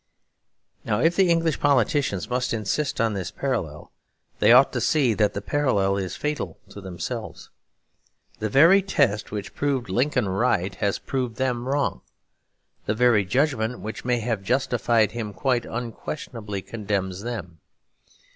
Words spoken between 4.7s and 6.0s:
to see that the parallel